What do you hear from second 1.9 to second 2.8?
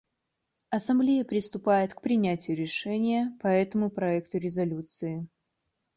к принятию